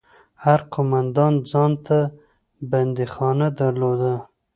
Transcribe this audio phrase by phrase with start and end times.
[0.43, 1.99] هر قومندان ځان ته
[2.71, 4.13] بنديخانه درلوده.